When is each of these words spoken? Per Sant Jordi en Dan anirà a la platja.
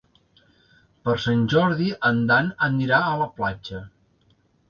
Per 1.07 1.13
Sant 1.25 1.43
Jordi 1.53 1.91
en 2.09 2.23
Dan 2.31 2.49
anirà 2.69 3.03
a 3.09 3.13
la 3.23 3.31
platja. 3.39 3.83